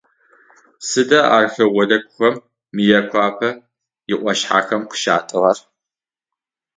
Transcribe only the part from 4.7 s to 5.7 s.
къыщатӏыгъэр?